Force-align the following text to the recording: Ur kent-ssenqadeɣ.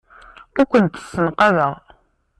Ur 0.59 0.65
kent-ssenqadeɣ. 0.71 1.73